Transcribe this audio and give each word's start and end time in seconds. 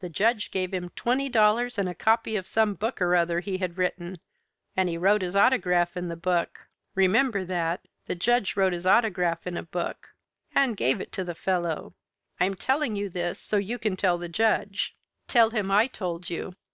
"The 0.00 0.10
Judge 0.10 0.50
gave 0.50 0.74
him 0.74 0.90
twenty 0.90 1.30
dollars 1.30 1.78
and 1.78 1.88
a 1.88 1.94
copy 1.94 2.36
of 2.36 2.46
some 2.46 2.74
book 2.74 3.00
or 3.00 3.16
other 3.16 3.40
he 3.40 3.56
had 3.56 3.78
written, 3.78 4.18
and 4.76 4.86
he 4.86 4.98
wrote 4.98 5.22
his 5.22 5.34
autograph 5.34 5.96
in 5.96 6.08
the 6.08 6.14
book. 6.14 6.68
Remember 6.94 7.42
that. 7.42 7.80
The 8.04 8.16
Judge 8.16 8.54
wrote 8.54 8.74
his 8.74 8.84
autograph 8.84 9.46
in 9.46 9.56
a 9.56 9.62
book 9.62 10.10
and 10.54 10.76
gave 10.76 11.00
it 11.00 11.10
to 11.12 11.24
the 11.24 11.34
fellow. 11.34 11.94
I'm 12.38 12.54
telling 12.54 12.96
you 12.96 13.08
this 13.08 13.40
so 13.40 13.56
you 13.56 13.78
can 13.78 13.96
tell 13.96 14.18
the 14.18 14.28
Judge. 14.28 14.94
Tell 15.26 15.48
him 15.48 15.70
I 15.70 15.86
told 15.86 16.28
you. 16.28 16.54